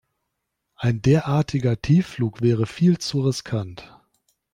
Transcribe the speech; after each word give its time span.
Ein 0.77 1.03
derartiger 1.03 1.79
Tiefflug 1.79 2.41
wäre 2.41 2.65
viel 2.65 2.97
zu 2.97 3.21
riskant. 3.21 3.99